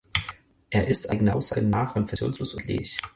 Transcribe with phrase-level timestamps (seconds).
[0.71, 2.97] Er ist eigener Aussage nach konfessionslos und ledig.